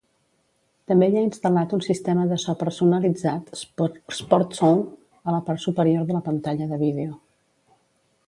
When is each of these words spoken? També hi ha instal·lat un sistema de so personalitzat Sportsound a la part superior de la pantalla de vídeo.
També 0.91 1.07
hi 1.09 1.17
ha 1.19 1.25
instal·lat 1.25 1.73
un 1.77 1.83
sistema 1.87 2.23
de 2.31 2.37
so 2.43 2.55
personalitzat 2.61 3.51
Sportsound 4.21 5.29
a 5.29 5.37
la 5.37 5.43
part 5.51 5.63
superior 5.67 6.07
de 6.09 6.17
la 6.19 6.23
pantalla 6.31 6.69
de 6.73 6.81
vídeo. 6.87 7.13